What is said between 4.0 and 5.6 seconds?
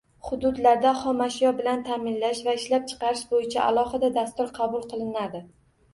dastur qabul qilinadi.